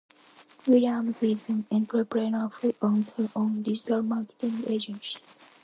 [0.65, 5.19] Williams is an entrepreneur who owns her own Digital Marketing agency.